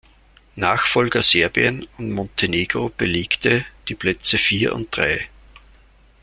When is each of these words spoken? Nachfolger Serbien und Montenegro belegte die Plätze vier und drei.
Nachfolger 0.55 1.21
Serbien 1.21 1.85
und 1.99 2.13
Montenegro 2.13 2.89
belegte 2.89 3.65
die 3.87 3.93
Plätze 3.93 4.39
vier 4.39 4.73
und 4.73 4.87
drei. 4.97 5.29